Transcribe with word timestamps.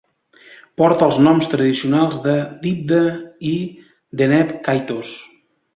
Porta 0.81 1.05
els 1.09 1.19
noms 1.27 1.51
tradicionals 1.51 2.17
de 2.25 2.35
"Diphda" 2.65 3.05
i 3.53 3.57
"Deneb 4.25 4.61
Kaitos". 4.69 5.19